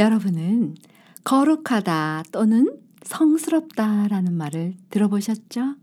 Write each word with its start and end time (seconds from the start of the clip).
여러분은 0.00 0.76
거룩하다 1.24 2.22
또는 2.32 2.74
성스럽다라는 3.02 4.32
말을 4.32 4.74
들어보셨죠? 4.88 5.74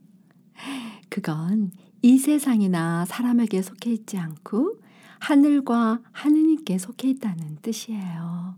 그건 1.08 1.70
이 2.02 2.18
세상이나 2.18 3.06
사람에게 3.06 3.62
속해 3.62 3.92
있지 3.94 4.18
않고 4.18 4.80
하늘과 5.20 6.00
하느님께 6.12 6.80
속해 6.80 7.10
있다는 7.10 7.60
뜻이에요. 7.62 8.56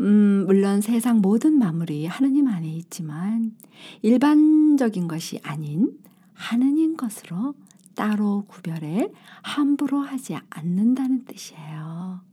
음, 0.00 0.44
물론 0.46 0.80
세상 0.80 1.20
모든 1.20 1.58
만물이 1.58 2.06
하느님 2.06 2.48
안에 2.48 2.66
있지만 2.66 3.54
일반적인 4.00 5.06
것이 5.06 5.38
아닌 5.42 5.98
하느님 6.32 6.96
것으로 6.96 7.52
따로 7.94 8.46
구별해 8.48 9.10
함부로 9.42 10.00
하지 10.00 10.38
않는다는 10.48 11.26
뜻이에요. 11.26 12.29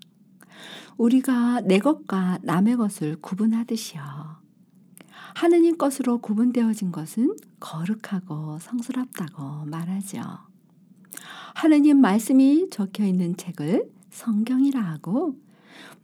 우리가 0.97 1.61
내 1.61 1.79
것과 1.79 2.39
남의 2.43 2.77
것을 2.77 3.17
구분하듯이요. 3.21 4.01
하느님 5.35 5.77
것으로 5.77 6.17
구분되어진 6.17 6.91
것은 6.91 7.35
거룩하고 7.59 8.57
성스럽다고 8.59 9.65
말하죠. 9.65 10.21
하느님 11.53 12.01
말씀이 12.01 12.69
적혀 12.71 13.05
있는 13.05 13.35
책을 13.37 13.89
성경이라 14.09 14.79
하고, 14.79 15.35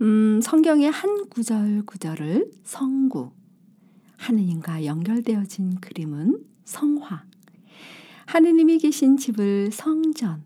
음, 0.02 0.40
성경의 0.42 0.92
한 0.92 1.30
구절 1.30 1.84
구절을 1.86 2.52
성구, 2.64 3.32
하느님과 4.17 4.86
연결되어진 4.86 5.80
그림은 5.80 6.44
성화, 6.66 7.23
하느님이 8.26 8.78
계신 8.78 9.17
집을 9.17 9.72
성전, 9.72 10.44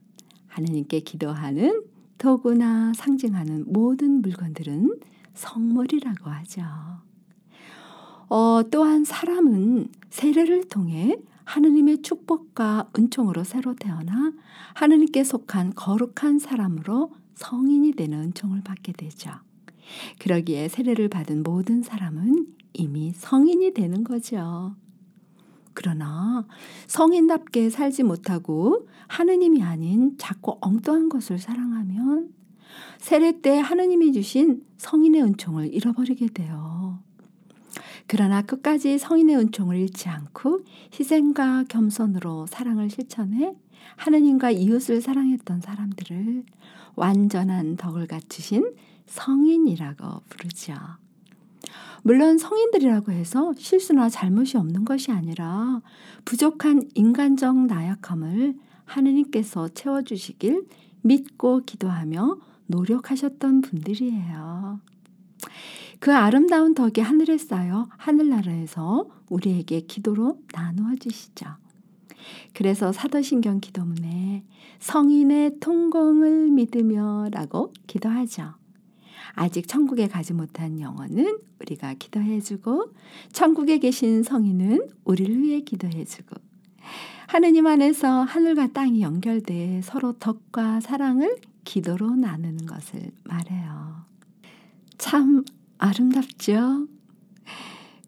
하느님께 0.47 1.01
기도하는 1.01 1.83
도구나 2.17 2.93
상징하는 2.93 3.65
모든 3.67 4.21
물건들은 4.21 4.99
성물이라고 5.33 6.29
하죠. 6.29 6.63
어, 8.29 8.61
또한 8.69 9.05
사람은 9.05 9.89
세례를 10.09 10.67
통해 10.67 11.17
하느님의 11.45 12.01
축복과 12.01 12.89
은총으로 12.97 13.43
새로 13.43 13.73
태어나 13.75 14.33
하느님께 14.73 15.23
속한 15.23 15.73
거룩한 15.75 16.39
사람으로 16.39 17.13
성인이 17.35 17.93
되는 17.93 18.19
은총을 18.19 18.61
받게 18.63 18.93
되죠. 18.93 19.31
그러기에 20.19 20.67
세례를 20.67 21.07
받은 21.07 21.43
모든 21.43 21.81
사람은 21.81 22.47
이미 22.73 23.13
성인이 23.15 23.73
되는 23.73 24.03
거죠. 24.03 24.75
그러나 25.79 26.47
성인답게 26.87 27.69
살지 27.69 28.01
못하고 28.01 28.87
하느님이 29.07 29.61
아닌 29.61 30.17
자꾸 30.17 30.57
엉뚱한 30.59 31.07
것을 31.07 31.37
사랑하면 31.37 32.33
세례 32.97 33.41
때 33.41 33.59
하느님이 33.59 34.11
주신 34.11 34.65
성인의 34.77 35.21
은총을 35.21 35.71
잃어버리게 35.71 36.29
돼요. 36.29 36.97
그러나 38.07 38.41
끝까지 38.41 38.97
성인의 38.97 39.37
은총을 39.37 39.77
잃지 39.77 40.09
않고 40.09 40.61
희생과 40.99 41.65
겸손으로 41.69 42.47
사랑을 42.47 42.89
실천해 42.89 43.53
하느님과 43.97 44.49
이웃을 44.49 44.99
사랑했던 44.99 45.61
사람들을 45.61 46.43
완전한 46.95 47.77
덕을 47.77 48.07
갖추신 48.07 48.73
성인이라고 49.05 50.21
부르죠. 50.27 50.73
물론 52.07 52.37
성인들이라고 52.37 53.11
해서 53.11 53.51
실수나 53.57 54.07
잘못이 54.07 54.55
없는 54.55 54.85
것이 54.85 55.11
아니라 55.11 55.81
부족한 56.23 56.89
인간적 56.93 57.65
나약함을 57.65 58.55
하느님께서 58.85 59.67
채워주시길 59.67 60.67
믿고 61.01 61.63
기도하며 61.65 62.37
노력하셨던 62.67 63.59
분들이에요. 63.59 64.79
그 65.99 66.15
아름다운 66.15 66.75
덕이 66.75 67.01
하늘에 67.01 67.37
쌓여 67.37 67.89
하늘나라에서 67.97 69.09
우리에게 69.29 69.81
기도로 69.81 70.39
나누어 70.53 70.95
주시죠. 70.95 71.45
그래서 72.53 72.93
사도신경 72.93 73.59
기도문에 73.59 74.45
성인의 74.79 75.59
통공을 75.59 76.51
믿으며 76.51 77.27
라고 77.31 77.73
기도하죠. 77.85 78.53
아직 79.37 79.67
천국에 79.67 80.07
가지 80.07 80.33
못한 80.33 80.81
영혼은 80.81 81.37
우리가 81.61 81.93
기도해주고 81.93 82.91
천국에 83.31 83.77
계신 83.77 84.23
성인은 84.23 84.89
우리를 85.05 85.41
위해 85.43 85.61
기도해주고 85.61 86.35
하느님 87.27 87.67
안에서 87.67 88.23
하늘과 88.23 88.73
땅이 88.73 89.01
연결돼 89.01 89.81
서로 89.83 90.13
덕과 90.13 90.79
사랑을 90.79 91.37
기도로 91.65 92.15
나누는 92.15 92.65
것을 92.65 93.11
말해요. 93.25 94.05
참 94.97 95.45
아름답죠? 95.77 96.87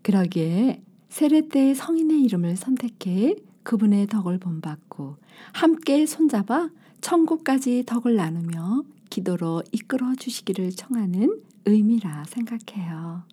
그러기에 0.01 0.81
세례 1.09 1.47
때 1.47 1.75
성인의 1.75 2.23
이름을 2.23 2.55
선택해 2.55 3.35
그분의 3.63 4.07
덕을 4.07 4.39
본받고 4.39 5.17
함께 5.53 6.05
손잡아 6.05 6.69
천국까지 7.01 7.83
덕을 7.85 8.15
나누며 8.15 8.83
기도로 9.09 9.63
이끌어 9.71 10.15
주시기를 10.15 10.71
청하는 10.71 11.41
의미라 11.65 12.25
생각해요. 12.25 13.23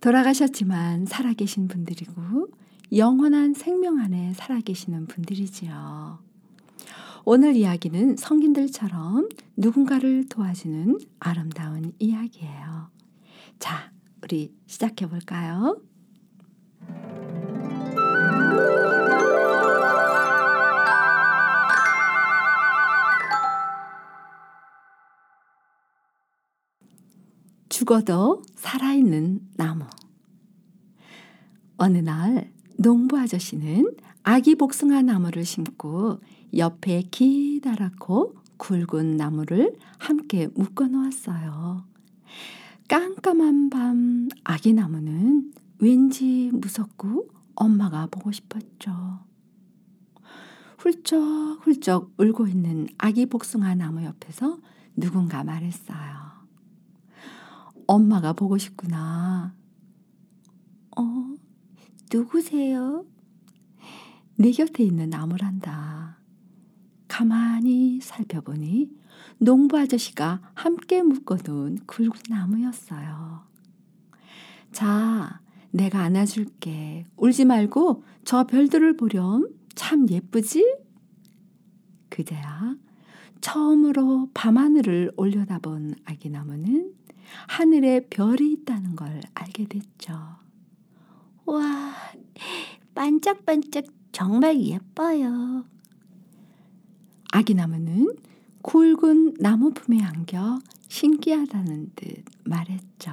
돌아가셨지만 0.00 1.06
살아계신 1.06 1.68
분들이고 1.68 2.48
영원한 2.94 3.54
생명 3.54 3.98
안에 3.98 4.34
살아계시는 4.34 5.06
분들이지요. 5.06 6.18
오늘 7.24 7.54
이야기는 7.54 8.16
성인들처럼 8.16 9.28
누군가를 9.56 10.26
도와주는 10.28 10.98
아름다운 11.20 11.92
이야기예요. 12.00 12.90
자, 13.60 13.92
우리 14.22 14.52
시작해 14.66 15.08
볼까요? 15.08 15.80
죽어도 27.82 28.44
살아있는 28.54 29.40
나무. 29.56 29.84
어느 31.78 31.98
날 31.98 32.52
농부 32.78 33.18
아저씨는 33.18 33.96
아기 34.22 34.54
복숭아 34.54 35.02
나무를 35.02 35.44
심고 35.44 36.20
옆에 36.56 37.02
기다랗고 37.10 38.36
굵은 38.56 39.16
나무를 39.16 39.76
함께 39.98 40.46
묶어 40.54 40.86
놓았어요. 40.86 41.84
깜깜한 42.86 43.70
밤 43.70 44.28
아기 44.44 44.74
나무는 44.74 45.52
왠지 45.80 46.52
무섭고 46.52 47.30
엄마가 47.56 48.06
보고 48.12 48.30
싶었죠. 48.30 48.92
훌쩍훌쩍 50.78 52.12
울고 52.16 52.46
있는 52.46 52.86
아기 52.96 53.26
복숭아 53.26 53.74
나무 53.74 54.04
옆에서 54.04 54.58
누군가 54.94 55.42
말했어요. 55.42 56.21
엄마가 57.86 58.32
보고 58.32 58.58
싶구나. 58.58 59.54
어, 60.96 61.34
누구세요? 62.12 63.04
내 64.36 64.50
곁에 64.50 64.82
있는 64.82 65.10
나무란다. 65.10 66.18
가만히 67.08 68.00
살펴보니 68.00 68.90
농부 69.38 69.78
아저씨가 69.78 70.40
함께 70.54 71.02
묶어둔 71.02 71.78
굵은 71.86 72.12
나무였어요. 72.30 73.42
자, 74.72 75.40
내가 75.70 76.00
안아줄게. 76.00 77.06
울지 77.16 77.44
말고 77.44 78.04
저 78.24 78.44
별들을 78.44 78.96
보렴. 78.96 79.48
참 79.74 80.08
예쁘지? 80.08 80.76
그제야 82.08 82.76
처음으로 83.40 84.30
밤하늘을 84.34 85.12
올려다본 85.16 85.96
아기 86.04 86.28
나무는 86.28 86.92
하늘에 87.48 88.00
별이 88.08 88.52
있다는 88.52 88.96
걸 88.96 89.20
알게 89.34 89.66
됐죠. 89.66 90.12
와, 91.44 91.94
반짝반짝 92.94 93.84
정말 94.12 94.60
예뻐요. 94.60 95.64
아기 97.32 97.54
나무는 97.54 98.16
굵은 98.62 99.34
나무 99.40 99.72
품에 99.72 100.02
안겨 100.02 100.60
신기하다는 100.88 101.92
듯 101.96 102.24
말했죠. 102.44 103.12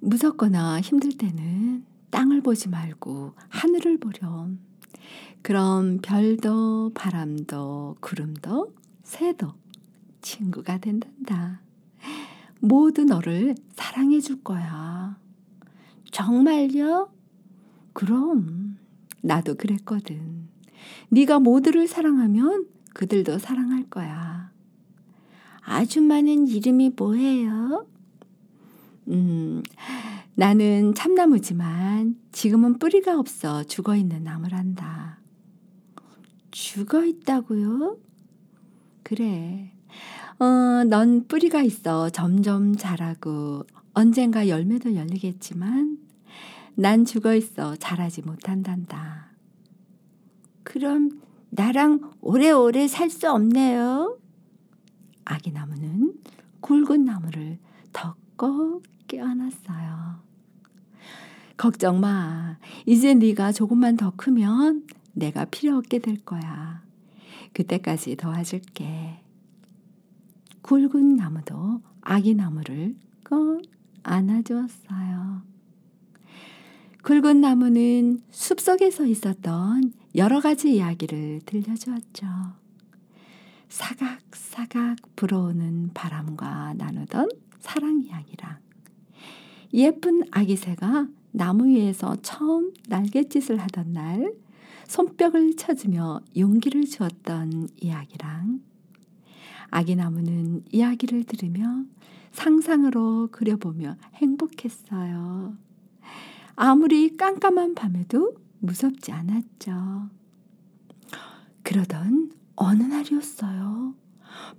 무섭거나 0.00 0.80
힘들 0.80 1.16
때는 1.16 1.84
땅을 2.10 2.40
보지 2.42 2.68
말고 2.68 3.34
하늘을 3.48 3.98
보렴. 3.98 4.58
그럼 5.42 5.98
별도 6.02 6.90
바람도 6.94 7.96
구름도 8.00 8.74
새도 9.02 9.52
친구가 10.22 10.78
된단다. 10.78 11.60
모두 12.62 13.04
너를 13.04 13.56
사랑해 13.72 14.20
줄 14.20 14.40
거야. 14.44 15.18
정말요? 16.12 17.12
그럼 17.92 18.78
나도 19.20 19.56
그랬거든. 19.56 20.46
네가 21.08 21.40
모두를 21.40 21.88
사랑하면 21.88 22.68
그들도 22.94 23.38
사랑할 23.38 23.90
거야. 23.90 24.52
아줌마는 25.62 26.46
이름이 26.46 26.92
뭐예요? 26.96 27.86
음, 29.08 29.62
나는 30.36 30.94
참나무지만 30.94 32.16
지금은 32.30 32.78
뿌리가 32.78 33.18
없어 33.18 33.64
죽어 33.64 33.96
있는 33.96 34.22
나무란다. 34.22 35.18
죽어 36.52 37.04
있다고요? 37.04 37.98
그래. 39.02 39.72
어, 40.38 40.84
넌 40.84 41.26
뿌리가 41.26 41.62
있어 41.62 42.10
점점 42.10 42.76
자라고 42.76 43.64
언젠가 43.94 44.48
열매도 44.48 44.94
열리겠지만 44.94 45.98
난 46.74 47.04
죽어 47.04 47.34
있어 47.34 47.76
자라지 47.76 48.22
못한단다. 48.22 49.28
그럼 50.62 51.20
나랑 51.50 52.12
오래오래 52.20 52.88
살 52.88 53.10
수 53.10 53.30
없네요. 53.30 54.18
아기 55.24 55.52
나무는 55.52 56.14
굵은 56.60 57.04
나무를 57.04 57.58
더 57.92 58.16
껴안았어요. 59.06 60.20
걱정 61.56 62.00
마. 62.00 62.56
이제 62.86 63.14
네가 63.14 63.52
조금만 63.52 63.96
더 63.96 64.12
크면 64.16 64.86
내가 65.12 65.44
필요 65.44 65.76
없게 65.76 65.98
될 65.98 66.24
거야. 66.24 66.82
그때까지 67.52 68.16
도와줄게. 68.16 69.20
굵은 70.62 71.16
나무도 71.16 71.82
아기 72.00 72.34
나무를 72.34 72.96
꼭 73.28 73.62
안아주었어요. 74.02 75.42
굵은 77.02 77.40
나무는 77.40 78.20
숲속에서 78.30 79.06
있었던 79.06 79.92
여러 80.14 80.40
가지 80.40 80.76
이야기를 80.76 81.40
들려주었죠. 81.46 82.26
사각사각 83.68 84.98
불어오는 85.16 85.90
바람과 85.94 86.74
나누던 86.74 87.28
사랑 87.58 88.02
이야기랑 88.02 88.58
예쁜 89.74 90.22
아기 90.30 90.56
새가 90.56 91.08
나무 91.30 91.66
위에서 91.66 92.16
처음 92.16 92.72
날갯짓을 92.88 93.58
하던 93.58 93.92
날 93.94 94.34
손뼉을 94.86 95.56
쳐주며 95.56 96.20
용기를 96.36 96.84
주었던 96.84 97.68
이야기랑 97.80 98.60
아기 99.72 99.96
나무는 99.96 100.62
이야기를 100.70 101.24
들으며 101.24 101.84
상상으로 102.30 103.28
그려보며 103.32 103.96
행복했어요. 104.16 105.56
아무리 106.54 107.16
깜깜한 107.16 107.74
밤에도 107.74 108.36
무섭지 108.58 109.12
않았죠. 109.12 110.10
그러던 111.62 112.32
어느 112.54 112.82
날이었어요. 112.82 113.94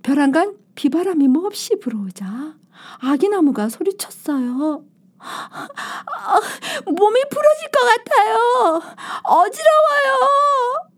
벼랑간 0.02 0.56
비바람이 0.74 1.28
몹시 1.28 1.78
불어오자 1.78 2.56
아기나무가 2.98 3.68
소리쳤어요. 3.68 4.84
아, 5.18 6.40
몸이 6.86 7.22
부러질 7.30 7.70
것 7.70 7.80
같아요. 7.86 8.82
어지러워요. 9.22 10.90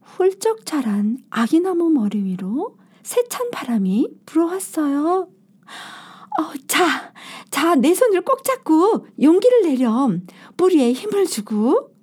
훌쩍 0.00 0.64
자란 0.64 1.18
아기나무 1.28 1.90
머리 1.90 2.24
위로 2.24 2.78
세찬 3.08 3.50
바람이 3.50 4.06
불어왔어요. 4.26 5.30
어, 5.30 6.52
자, 6.66 7.14
자, 7.50 7.74
내 7.74 7.94
손을 7.94 8.20
꼭 8.20 8.44
잡고 8.44 9.06
용기를 9.22 9.62
내렴. 9.62 10.26
뿌리에 10.58 10.92
힘을 10.92 11.24
주고. 11.24 11.94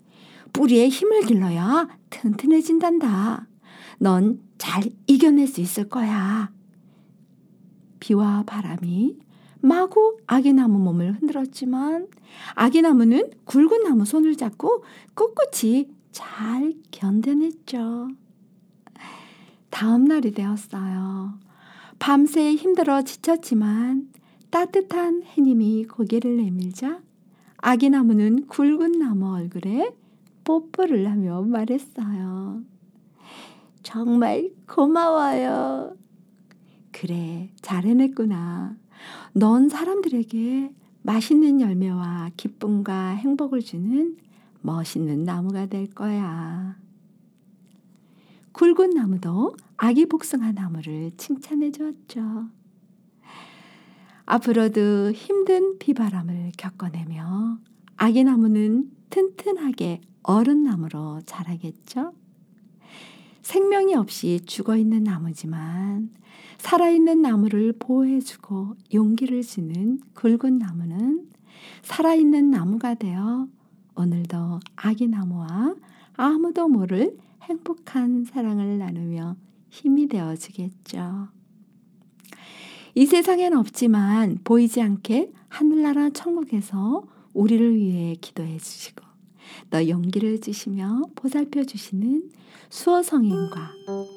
뿌리에 0.52 0.88
힘을 0.90 1.22
길러야 1.22 1.88
튼튼해진단다. 2.10 3.48
넌 4.00 4.42
잘 4.58 4.82
이겨낼 5.06 5.46
수 5.46 5.62
있을 5.62 5.90
거야. 5.90 6.52
비와 8.00 8.42
바람이 8.48 9.20
마구 9.62 10.18
아기나무 10.26 10.80
몸을 10.80 11.14
흔들었지만 11.22 12.08
아기나무는 12.56 13.30
굵은 13.46 13.84
나무 13.84 14.06
손을 14.06 14.38
잡고 14.38 14.84
꿋꿋이 15.14 15.88
잘 16.12 16.74
견뎌냈죠. 16.90 18.08
다음 19.76 20.06
날이 20.06 20.32
되었어요. 20.32 21.34
밤새 22.00 22.56
힘들어 22.56 23.02
지쳤지만 23.02 24.08
따뜻한 24.50 25.24
해님이 25.24 25.84
고개를 25.88 26.38
내밀자 26.38 27.02
아기 27.58 27.90
나무는 27.90 28.48
굵은 28.48 28.94
나무 29.00 29.34
얼굴에 29.34 29.94
뽀뽀를 30.46 31.12
하며 31.12 31.42
말했어요. 31.42 32.62
정말 33.84 34.50
고마워요. 34.66 35.98
그래, 36.94 37.50
잘 37.62 37.84
해냈구나. 37.84 38.78
넌 39.34 39.68
사람들에게 39.68 40.72
맛있는 41.02 41.60
열매와 41.60 42.32
기쁨과 42.38 43.10
행복을 43.10 43.60
주는 43.60 44.16
멋있는 44.62 45.26
나무가 45.26 45.66
될 45.66 45.90
거야. 45.90 46.78
굵은 48.54 48.92
나무도 48.92 49.54
아기 49.78 50.06
복숭아 50.06 50.54
나무를 50.54 51.12
칭찬해 51.18 51.72
주었죠. 51.72 52.50
앞으로도 54.26 55.12
힘든 55.12 55.78
비바람을 55.78 56.54
겪어내며 56.58 57.60
아기 57.98 58.24
나무는 58.24 58.90
튼튼하게 59.10 60.02
어른 60.24 60.64
나무로 60.64 61.22
자라겠죠. 61.26 62.14
생명이 63.42 63.94
없이 63.94 64.42
죽어 64.46 64.76
있는 64.76 65.04
나무지만 65.04 66.10
살아있는 66.58 67.22
나무를 67.22 67.74
보호해주고 67.78 68.76
용기를 68.94 69.44
주는 69.44 70.00
굵은 70.16 70.58
나무는 70.58 71.30
살아있는 71.84 72.50
나무가 72.50 72.96
되어 72.96 73.48
오늘도 73.96 74.60
아기 74.76 75.08
나무와 75.08 75.76
아무도 76.16 76.68
모를 76.68 77.18
행복한 77.44 78.24
사랑을 78.24 78.80
나누며 78.80 79.36
힘이 79.76 80.08
되어 80.08 80.36
주겠죠. 80.36 81.28
이 82.94 83.06
세상엔 83.06 83.54
없지만 83.58 84.40
보이지 84.46 84.82
않게 84.82 85.34
하늘나라 85.50 86.10
천국에서 86.12 87.04
우리를 87.34 87.76
위해 87.76 88.16
기도해 88.22 88.58
주시고 88.58 89.04
또 89.70 89.90
용기를 89.90 90.40
주시며 90.40 91.02
보살펴 91.16 91.66
주시는 91.66 92.32
수호 92.70 93.04
성인과 93.04 93.72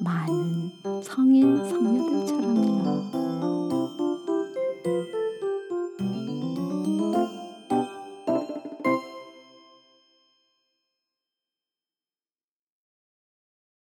많은 0.04 1.02
성인 1.02 1.56
성녀들 1.68 3.27